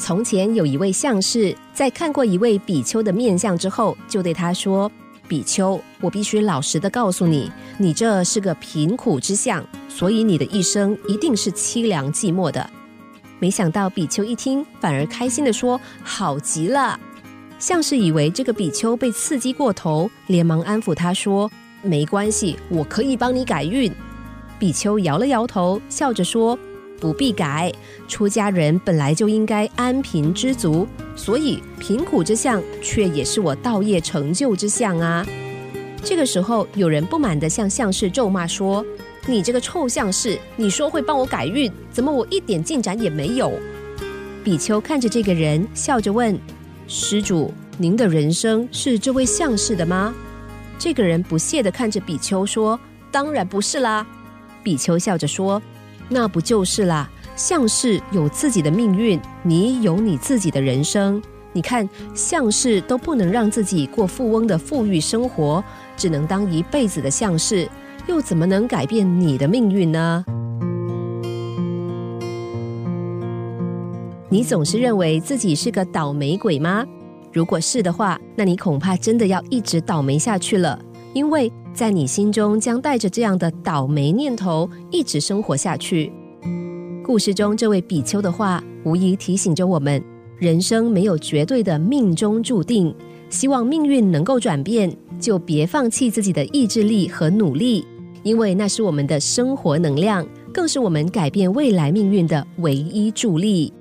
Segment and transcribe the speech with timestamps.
[0.00, 4.90] 从前有一位相士，在看过一位比丘的面相之后，就对他说
[5.28, 12.68] ：“比丘，我必须老实的告诉你，你这是个贫苦之相，所以你的一生一定是凄凉寂寞的。”
[13.38, 16.98] 没想到比丘一听，反而开心的说：“好极了！”
[17.60, 21.50] 相士以为这个比丘被刺激过头，连忙安抚他说
[21.84, 23.92] ：“没关系，我可以帮你改运。”
[24.58, 26.58] 比丘摇了摇头，笑着说。
[27.00, 27.72] 不必改，
[28.06, 35.26] 出家人本来就应该安贫知足，所以贫苦之相却也是我道业成就之相啊！
[36.04, 38.84] 这个时候，有人不满地向相士咒骂说
[39.26, 43.52] ：“你这个臭相士，你说会帮我改运，怎么我一点进展也没有？”
[44.44, 46.38] 比丘看着这个人，笑着问
[46.86, 50.14] ：“施主，您的人生是这位相士的吗？”
[50.78, 52.78] 这个人不屑地看着比丘说
[53.10, 54.06] ：“当然不是啦。”
[54.62, 55.60] 比丘笑着说。
[56.10, 57.08] 那不就是啦？
[57.36, 61.22] 相士有自己的命运，你有你自己的人生。
[61.52, 65.64] 你看，相士都不能让自己过富翁的富裕生活，
[65.96, 67.68] 只能当一辈子的相士，
[68.06, 70.24] 又怎么能改变你的命运呢？
[74.28, 76.84] 你总是认为自己是个倒霉鬼吗？
[77.32, 80.78] 如果是的话，那你恐怕真的要一直倒霉下去了，
[81.14, 81.50] 因为。
[81.72, 86.12] 在你心中将带着这样的倒霉念头一直生活下去。
[87.04, 90.02] 故事中这位比丘的话，无疑提醒着我们：
[90.36, 92.92] 人生没有绝对的命中注定。
[93.30, 97.86] 希望命运能够转变，就别放弃自己的意志力和努力，
[98.24, 103.72] 因为那是我们的生活能量，更是我们改变未来命运的唯一助力。